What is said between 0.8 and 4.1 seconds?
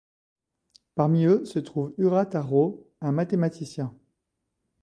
Parmi eux se trouve Ura Taro, un mathématicien.